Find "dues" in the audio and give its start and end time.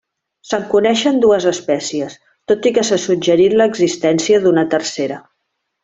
1.25-1.45